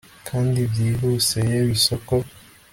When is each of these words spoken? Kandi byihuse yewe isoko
Kandi 0.27 0.59
byihuse 0.71 1.37
yewe 1.49 1.71
isoko 1.77 2.13